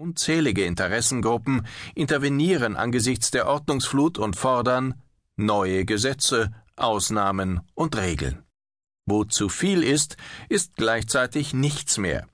Unzählige 0.00 0.64
Interessengruppen 0.64 1.66
intervenieren 1.94 2.74
angesichts 2.74 3.30
der 3.30 3.46
Ordnungsflut 3.46 4.16
und 4.16 4.34
fordern 4.34 4.94
neue 5.36 5.84
Gesetze, 5.84 6.54
Ausnahmen 6.74 7.60
und 7.74 7.98
Regeln. 7.98 8.42
Wo 9.04 9.24
zu 9.24 9.50
viel 9.50 9.82
ist, 9.82 10.16
ist 10.48 10.76
gleichzeitig 10.76 11.52
nichts 11.52 11.98
mehr. 11.98 12.26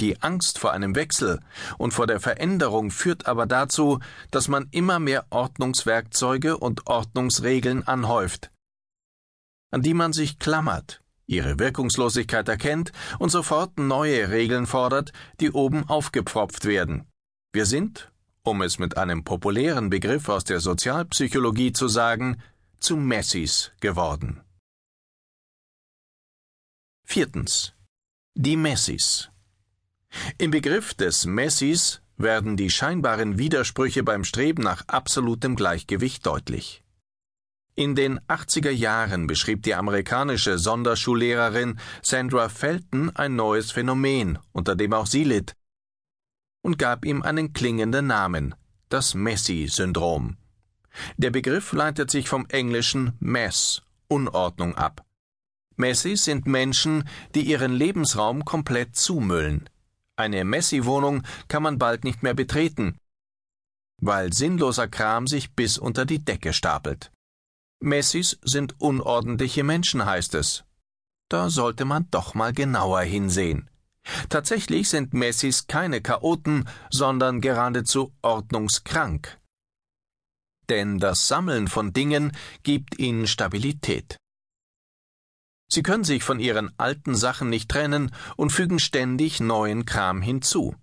Die 0.00 0.22
Angst 0.22 0.58
vor 0.58 0.72
einem 0.72 0.94
Wechsel 0.94 1.40
und 1.76 1.92
vor 1.92 2.06
der 2.06 2.20
Veränderung 2.20 2.90
führt 2.90 3.26
aber 3.26 3.44
dazu, 3.44 4.00
dass 4.30 4.48
man 4.48 4.66
immer 4.70 4.98
mehr 4.98 5.26
Ordnungswerkzeuge 5.28 6.56
und 6.56 6.86
Ordnungsregeln 6.86 7.86
anhäuft, 7.86 8.50
an 9.70 9.82
die 9.82 9.92
man 9.92 10.14
sich 10.14 10.38
klammert, 10.38 11.02
ihre 11.30 11.58
Wirkungslosigkeit 11.58 12.48
erkennt 12.48 12.92
und 13.18 13.30
sofort 13.30 13.78
neue 13.78 14.30
Regeln 14.30 14.66
fordert, 14.66 15.12
die 15.40 15.52
oben 15.52 15.88
aufgepfropft 15.88 16.64
werden. 16.64 17.06
Wir 17.52 17.66
sind, 17.66 18.10
um 18.42 18.62
es 18.62 18.78
mit 18.78 18.96
einem 18.96 19.24
populären 19.24 19.90
Begriff 19.90 20.28
aus 20.28 20.44
der 20.44 20.60
Sozialpsychologie 20.60 21.72
zu 21.72 21.88
sagen, 21.88 22.42
zu 22.78 22.96
Messis 22.96 23.72
geworden. 23.80 24.40
Viertens. 27.04 27.74
Die 28.34 28.56
Messis. 28.56 29.30
Im 30.38 30.50
Begriff 30.50 30.94
des 30.94 31.26
Messis 31.26 32.02
werden 32.16 32.56
die 32.56 32.70
scheinbaren 32.70 33.38
Widersprüche 33.38 34.02
beim 34.02 34.24
Streben 34.24 34.62
nach 34.62 34.86
absolutem 34.88 35.56
Gleichgewicht 35.56 36.24
deutlich. 36.26 36.82
In 37.80 37.94
den 37.94 38.20
80er 38.28 38.68
Jahren 38.68 39.26
beschrieb 39.26 39.62
die 39.62 39.74
amerikanische 39.74 40.58
Sonderschullehrerin 40.58 41.80
Sandra 42.02 42.50
Felton 42.50 43.08
ein 43.16 43.36
neues 43.36 43.70
Phänomen, 43.70 44.38
unter 44.52 44.76
dem 44.76 44.92
auch 44.92 45.06
sie 45.06 45.24
litt, 45.24 45.54
und 46.60 46.78
gab 46.78 47.06
ihm 47.06 47.22
einen 47.22 47.54
klingenden 47.54 48.06
Namen, 48.06 48.54
das 48.90 49.14
Messi-Syndrom. 49.14 50.36
Der 51.16 51.30
Begriff 51.30 51.72
leitet 51.72 52.10
sich 52.10 52.28
vom 52.28 52.44
englischen 52.50 53.14
Mess, 53.18 53.80
Unordnung 54.08 54.74
ab. 54.74 55.02
Messis 55.76 56.26
sind 56.26 56.44
Menschen, 56.46 57.08
die 57.34 57.44
ihren 57.44 57.72
Lebensraum 57.72 58.44
komplett 58.44 58.94
zumüllen. 58.94 59.70
Eine 60.16 60.44
Messi-Wohnung 60.44 61.22
kann 61.48 61.62
man 61.62 61.78
bald 61.78 62.04
nicht 62.04 62.22
mehr 62.22 62.34
betreten, 62.34 62.98
weil 64.02 64.34
sinnloser 64.34 64.86
Kram 64.86 65.26
sich 65.26 65.54
bis 65.54 65.78
unter 65.78 66.04
die 66.04 66.22
Decke 66.22 66.52
stapelt. 66.52 67.10
Messis 67.80 68.38
sind 68.42 68.78
unordentliche 68.78 69.64
Menschen, 69.64 70.04
heißt 70.04 70.34
es. 70.34 70.64
Da 71.30 71.48
sollte 71.48 71.84
man 71.86 72.08
doch 72.10 72.34
mal 72.34 72.52
genauer 72.52 73.00
hinsehen. 73.00 73.70
Tatsächlich 74.28 74.88
sind 74.88 75.14
Messis 75.14 75.66
keine 75.66 76.00
Chaoten, 76.00 76.68
sondern 76.90 77.40
geradezu 77.40 78.12
ordnungskrank. 78.22 79.38
Denn 80.68 80.98
das 80.98 81.26
Sammeln 81.26 81.68
von 81.68 81.92
Dingen 81.92 82.32
gibt 82.62 82.98
ihnen 82.98 83.26
Stabilität. 83.26 84.16
Sie 85.72 85.82
können 85.82 86.04
sich 86.04 86.22
von 86.22 86.40
ihren 86.40 86.72
alten 86.78 87.14
Sachen 87.14 87.48
nicht 87.48 87.68
trennen 87.68 88.10
und 88.36 88.50
fügen 88.50 88.78
ständig 88.78 89.40
neuen 89.40 89.84
Kram 89.86 90.20
hinzu. 90.20 90.74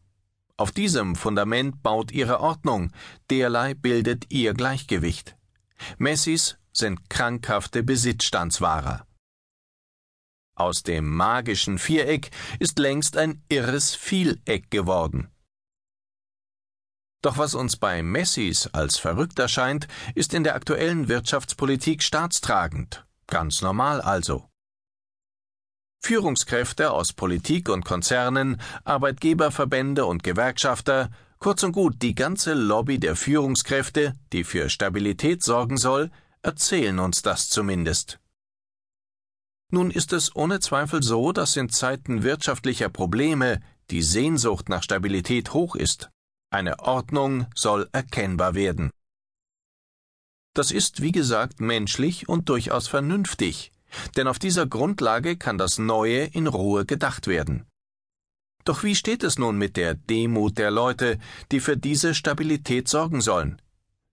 Auf 0.55 0.71
diesem 0.71 1.15
Fundament 1.15 1.83
baut 1.83 2.11
ihre 2.11 2.39
Ordnung, 2.39 2.91
derlei 3.29 3.73
bildet 3.75 4.25
ihr 4.29 4.53
Gleichgewicht. 4.53 5.35
Messis 5.97 6.57
sind 6.78 7.09
krankhafte 7.09 7.83
Besitzstandswahrer. 7.83 9.08
Aus 10.56 10.83
dem 10.83 11.16
magischen 11.16 11.78
Viereck 11.78 12.31
ist 12.59 12.80
längst 12.80 13.17
ein 13.17 13.44
irres 13.50 13.95
Vieleck 13.95 14.72
geworden. 14.72 15.30
Doch 17.22 17.38
was 17.38 17.55
uns 17.55 17.78
bei 17.78 18.03
Messis 18.03 18.67
als 18.67 18.98
verrückt 18.98 19.39
erscheint, 19.39 19.88
ist 20.16 20.33
in 20.33 20.44
der 20.44 20.55
aktuellen 20.55 21.08
Wirtschaftspolitik 21.08 22.04
staatstragend. 22.04 23.05
Ganz 23.27 23.61
normal 23.61 24.02
also. 24.02 24.49
Führungskräfte 26.04 26.92
aus 26.92 27.11
Politik 27.11 27.70
und 27.70 27.83
Konzernen, 27.83 28.61
Arbeitgeberverbände 28.83 30.05
und 30.05 30.23
Gewerkschafter, 30.23 31.10
kurz 31.39 31.64
und 31.64 31.73
gut 31.73 32.02
die 32.02 32.16
ganze 32.16 32.54
Lobby 32.54 32.99
der 32.99 33.16
Führungskräfte, 33.16 34.14
die 34.32 34.43
für 34.43 34.70
Stabilität 34.70 35.43
sorgen 35.43 35.77
soll, 35.77 36.11
erzählen 36.47 36.97
uns 36.99 37.21
das 37.21 37.49
zumindest. 37.49 38.19
Nun 39.69 39.91
ist 39.91 40.13
es 40.13 40.33
ohne 40.33 40.61
Zweifel 40.61 41.03
so, 41.03 41.33
dass 41.33 41.58
in 41.58 41.69
Zeiten 41.69 42.23
wirtschaftlicher 42.23 42.87
Probleme 42.87 43.59
die 43.91 44.02
Sehnsucht 44.02 44.69
nach 44.69 44.81
Stabilität 44.81 45.53
hoch 45.53 45.75
ist. 45.75 46.09
Eine 46.49 46.80
Ordnung 46.80 47.47
soll 47.53 47.89
erkennbar 47.91 48.55
werden. 48.55 48.91
Das 50.53 50.71
ist, 50.71 51.02
wie 51.02 51.11
gesagt, 51.11 51.59
menschlich 51.59 52.30
und 52.30 52.47
durchaus 52.47 52.87
vernünftig, 52.87 53.73
denn 54.15 54.30
auf 54.30 54.39
dieser 54.39 54.65
Grundlage 54.65 55.36
kann 55.36 55.57
das 55.57 55.77
Neue 55.77 56.27
in 56.27 56.47
Ruhe 56.47 56.86
gedacht 56.86 57.27
werden. 57.27 57.67
Doch 58.63 58.83
wie 58.83 58.95
steht 58.95 59.23
es 59.23 59.37
nun 59.37 59.57
mit 59.57 59.75
der 59.75 59.95
Demut 59.95 60.57
der 60.57 60.71
Leute, 60.71 61.19
die 61.52 61.59
für 61.59 61.75
diese 61.75 62.15
Stabilität 62.15 62.87
sorgen 62.87 63.19
sollen? 63.19 63.61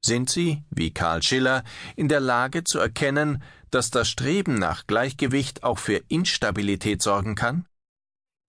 Sind 0.04 0.28
sie, 0.28 0.62
wie 0.68 0.92
Karl 0.92 1.22
Schiller, 1.22 1.64
in 1.96 2.08
der 2.08 2.20
Lage 2.20 2.62
zu 2.62 2.78
erkennen, 2.78 3.42
dass 3.70 3.90
das 3.90 4.06
Streben 4.06 4.56
nach 4.56 4.86
Gleichgewicht 4.86 5.64
auch 5.64 5.78
für 5.78 5.96
Instabilität 6.08 7.00
sorgen 7.00 7.34
kann? 7.36 7.64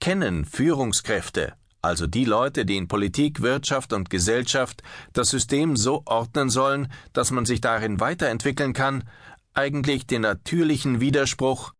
Kennen 0.02 0.44
Führungskräfte, 0.44 1.54
also 1.82 2.08
die 2.08 2.26
Leute, 2.26 2.66
die 2.66 2.76
in 2.76 2.90
Politik, 2.90 3.42
Wirtschaft 3.42 3.94
und 3.94 4.10
Gesellschaft 4.10 4.84
das 5.14 5.30
System 5.30 5.78
so 5.78 6.02
ordnen 6.04 6.50
sollen, 6.50 6.92
dass 7.14 7.32
man 7.32 7.46
sich 7.46 7.62
darin 7.62 8.02
weiterentwickeln 8.02 8.74
kann, 8.74 9.06
eigentlich 9.54 10.06
den 10.08 10.24
natürlichen 10.24 11.00
Widerspruch 11.00 11.72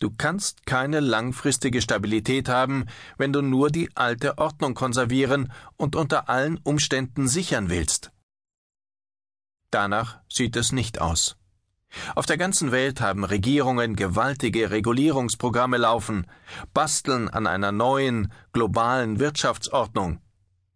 Du 0.00 0.08
kannst 0.08 0.64
keine 0.64 1.00
langfristige 1.00 1.82
Stabilität 1.82 2.48
haben, 2.48 2.86
wenn 3.18 3.34
du 3.34 3.42
nur 3.42 3.70
die 3.70 3.94
alte 3.96 4.38
Ordnung 4.38 4.74
konservieren 4.74 5.52
und 5.76 5.94
unter 5.94 6.30
allen 6.30 6.56
Umständen 6.56 7.28
sichern 7.28 7.68
willst. 7.68 8.10
Danach 9.70 10.20
sieht 10.28 10.56
es 10.56 10.72
nicht 10.72 11.02
aus. 11.02 11.36
Auf 12.14 12.24
der 12.24 12.38
ganzen 12.38 12.72
Welt 12.72 13.02
haben 13.02 13.24
Regierungen 13.24 13.94
gewaltige 13.94 14.70
Regulierungsprogramme 14.70 15.76
laufen, 15.76 16.26
basteln 16.72 17.28
an 17.28 17.46
einer 17.46 17.72
neuen, 17.72 18.32
globalen 18.52 19.18
Wirtschaftsordnung. 19.18 20.20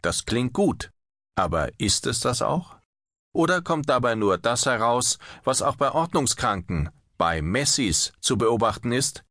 Das 0.02 0.26
klingt 0.26 0.52
gut, 0.52 0.90
aber 1.34 1.70
ist 1.80 2.06
es 2.06 2.20
das 2.20 2.42
auch? 2.42 2.76
Oder 3.32 3.62
kommt 3.62 3.88
dabei 3.88 4.16
nur 4.16 4.36
das 4.36 4.66
heraus, 4.66 5.18
was 5.44 5.62
auch 5.62 5.76
bei 5.76 5.90
Ordnungskranken, 5.92 6.90
bei 7.16 7.42
Messis 7.42 8.12
zu 8.20 8.36
beobachten 8.36 8.92
ist? 8.92 9.24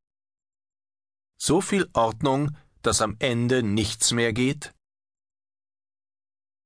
So 1.37 1.61
viel 1.61 1.89
Ordnung, 1.93 2.55
dass 2.81 3.01
am 3.01 3.15
Ende 3.19 3.63
nichts 3.63 4.11
mehr 4.11 4.33
geht? 4.33 4.73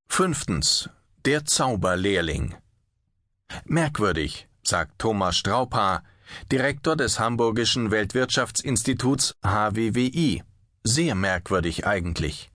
Fünftens. 0.07 0.89
Der 1.25 1.45
Zauberlehrling. 1.45 2.55
Merkwürdig, 3.66 4.47
sagt 4.63 5.00
Thomas 5.00 5.38
Straupa, 5.38 6.03
Direktor 6.51 6.95
des 6.95 7.19
Hamburgischen 7.19 7.91
Weltwirtschaftsinstituts 7.91 9.35
HWWI. 9.44 10.44
Sehr 10.84 11.16
merkwürdig 11.16 11.85
eigentlich. 11.85 12.51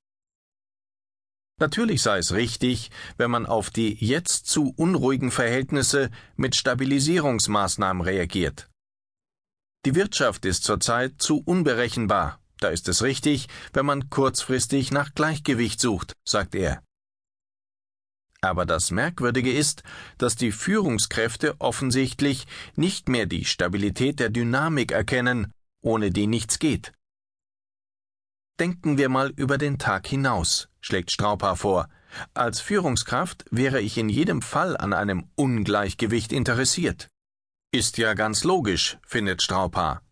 Natürlich 1.63 2.03
sei 2.03 2.19
es 2.19 2.33
richtig, 2.33 2.91
wenn 3.19 3.31
man 3.31 3.47
auf 3.47 3.71
die 3.71 3.95
jetzt 4.05 4.49
zu 4.49 4.75
unruhigen 4.77 5.31
Verhältnisse 5.31 6.11
mit 6.35 6.57
Stabilisierungsmaßnahmen 6.57 8.03
reagiert. 8.03 8.69
Die 9.87 9.95
Wirtschaft 9.95 10.45
ist 10.45 10.65
zurzeit 10.65 11.23
zu 11.23 11.41
unberechenbar. 11.41 12.41
Da 12.59 12.71
ist 12.71 12.89
es 12.89 13.05
richtig, 13.05 13.47
wenn 13.73 13.87
man 13.87 14.11
kurzfristig 14.11 14.91
nach 14.91 15.15
Gleichgewicht 15.15 15.79
sucht, 15.79 16.15
sagt 16.25 16.57
er. 16.57 16.83
Aber 18.41 18.67
das 18.67 18.91
Merkwürdige 18.91 19.53
ist, 19.53 19.85
dass 20.19 20.35
die 20.35 20.51
Führungskräfte 20.51 21.61
offensichtlich 21.61 22.49
nicht 22.75 23.09
mehr 23.09 23.27
die 23.27 23.45
Stabilität 23.45 24.19
der 24.19 24.31
Dynamik 24.31 24.91
erkennen, 24.91 25.53
ohne 25.81 26.11
die 26.11 26.27
nichts 26.27 26.59
geht. 26.59 26.93
Denken 28.61 28.99
wir 28.99 29.09
mal 29.09 29.31
über 29.37 29.59
den 29.59 29.79
Tag 29.79 30.07
hinaus, 30.07 30.69
schlägt 30.81 31.11
Straupa 31.11 31.57
vor. 31.57 31.89
Als 32.35 32.61
Führungskraft 32.61 33.45
wäre 33.51 33.81
ich 33.81 33.97
in 33.97 34.09
jedem 34.09 34.43
Fall 34.43 34.77
an 34.77 34.93
einem 34.93 35.31
Ungleichgewicht 35.35 36.33
interessiert. 36.33 37.09
Ist 37.73 37.97
ja 37.97 38.15
ganz 38.15 38.45
logisch, 38.45 38.99
findet 39.07 39.43
Straupa. 39.43 40.03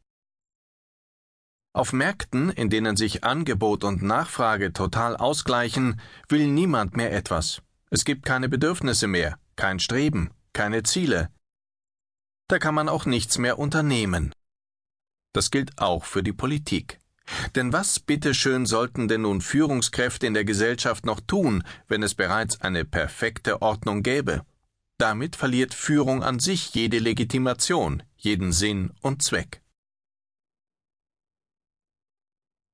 Auf 1.72 1.92
Märkten, 1.92 2.50
in 2.50 2.68
denen 2.70 2.96
sich 2.96 3.22
Angebot 3.22 3.84
und 3.84 4.02
Nachfrage 4.02 4.72
total 4.72 5.16
ausgleichen, 5.16 6.00
will 6.28 6.48
niemand 6.48 6.96
mehr 6.96 7.12
etwas. 7.12 7.62
Es 7.90 8.04
gibt 8.04 8.24
keine 8.24 8.48
Bedürfnisse 8.48 9.06
mehr, 9.06 9.38
kein 9.56 9.78
Streben, 9.78 10.30
keine 10.52 10.82
Ziele. 10.82 11.28
Da 12.48 12.58
kann 12.58 12.74
man 12.74 12.88
auch 12.88 13.04
nichts 13.04 13.38
mehr 13.38 13.58
unternehmen. 13.58 14.32
Das 15.32 15.52
gilt 15.52 15.78
auch 15.78 16.04
für 16.04 16.24
die 16.24 16.32
Politik. 16.32 16.98
Denn 17.54 17.72
was 17.72 18.00
bitteschön 18.00 18.66
sollten 18.66 19.08
denn 19.08 19.22
nun 19.22 19.40
Führungskräfte 19.40 20.26
in 20.26 20.34
der 20.34 20.44
Gesellschaft 20.44 21.04
noch 21.06 21.20
tun, 21.20 21.62
wenn 21.88 22.02
es 22.02 22.14
bereits 22.14 22.60
eine 22.60 22.84
perfekte 22.84 23.62
Ordnung 23.62 24.02
gäbe? 24.02 24.42
Damit 24.98 25.36
verliert 25.36 25.74
Führung 25.74 26.22
an 26.22 26.40
sich 26.40 26.74
jede 26.74 26.98
Legitimation, 26.98 28.02
jeden 28.16 28.52
Sinn 28.52 28.92
und 29.00 29.22
Zweck. 29.22 29.62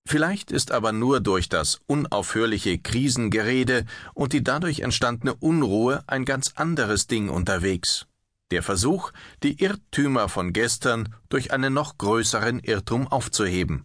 Vielleicht 0.08 0.52
ist 0.52 0.70
aber 0.70 0.92
nur 0.92 1.20
durch 1.20 1.48
das 1.48 1.80
unaufhörliche 1.86 2.78
Krisengerede 2.78 3.84
und 4.14 4.32
die 4.32 4.44
dadurch 4.44 4.80
entstandene 4.80 5.34
Unruhe 5.34 6.04
ein 6.06 6.24
ganz 6.24 6.52
anderes 6.54 7.08
Ding 7.08 7.28
unterwegs. 7.28 8.06
Der 8.52 8.62
Versuch, 8.62 9.10
die 9.42 9.60
Irrtümer 9.60 10.28
von 10.28 10.52
gestern 10.52 11.12
durch 11.28 11.52
einen 11.52 11.74
noch 11.74 11.98
größeren 11.98 12.60
Irrtum 12.60 13.08
aufzuheben. 13.08 13.84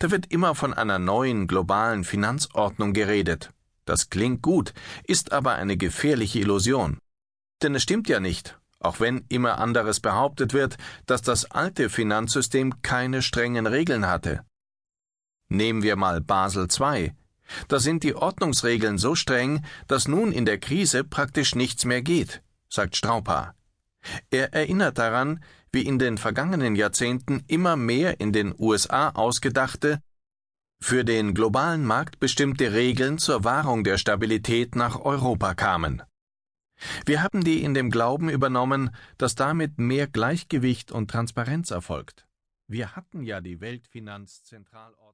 Da 0.00 0.10
wird 0.10 0.32
immer 0.32 0.54
von 0.54 0.72
einer 0.72 0.98
neuen 0.98 1.46
globalen 1.46 2.04
Finanzordnung 2.04 2.94
geredet. 2.94 3.52
Das 3.84 4.08
klingt 4.08 4.40
gut, 4.40 4.72
ist 5.04 5.30
aber 5.32 5.56
eine 5.56 5.76
gefährliche 5.76 6.40
Illusion. 6.40 6.98
Denn 7.62 7.74
es 7.74 7.82
stimmt 7.82 8.08
ja 8.08 8.18
nicht, 8.18 8.58
auch 8.78 8.98
wenn 9.00 9.26
immer 9.28 9.58
anderes 9.58 10.00
behauptet 10.00 10.54
wird, 10.54 10.78
dass 11.04 11.20
das 11.20 11.50
alte 11.50 11.90
Finanzsystem 11.90 12.80
keine 12.80 13.20
strengen 13.20 13.66
Regeln 13.66 14.06
hatte. 14.06 14.42
Nehmen 15.50 15.82
wir 15.82 15.96
mal 15.96 16.22
Basel 16.22 16.66
II. 16.66 17.12
Da 17.68 17.78
sind 17.78 18.02
die 18.02 18.14
Ordnungsregeln 18.14 18.96
so 18.96 19.14
streng, 19.14 19.62
dass 19.86 20.08
nun 20.08 20.32
in 20.32 20.46
der 20.46 20.58
Krise 20.58 21.04
praktisch 21.04 21.54
nichts 21.54 21.84
mehr 21.84 22.00
geht, 22.00 22.42
sagt 22.70 22.96
Straupa. 22.96 23.54
Er 24.30 24.54
erinnert 24.54 24.96
daran, 24.96 25.44
wie 25.72 25.82
in 25.82 25.98
den 25.98 26.18
vergangenen 26.18 26.74
Jahrzehnten 26.76 27.44
immer 27.46 27.76
mehr 27.76 28.20
in 28.20 28.32
den 28.32 28.54
USA 28.58 29.10
ausgedachte, 29.10 30.00
für 30.82 31.04
den 31.04 31.34
globalen 31.34 31.84
Markt 31.84 32.20
bestimmte 32.20 32.72
Regeln 32.72 33.18
zur 33.18 33.44
Wahrung 33.44 33.84
der 33.84 33.98
Stabilität 33.98 34.76
nach 34.76 34.98
Europa 34.98 35.54
kamen. 35.54 36.02
Wir 37.04 37.22
haben 37.22 37.44
die 37.44 37.62
in 37.62 37.74
dem 37.74 37.90
Glauben 37.90 38.30
übernommen, 38.30 38.90
dass 39.18 39.34
damit 39.34 39.78
mehr 39.78 40.06
Gleichgewicht 40.06 40.90
und 40.90 41.10
Transparenz 41.10 41.70
erfolgt. 41.70 42.26
Wir 42.66 42.96
hatten 42.96 43.22
ja 43.22 43.42
die 43.42 43.60
Weltfinanzzentralordnung 43.60 45.09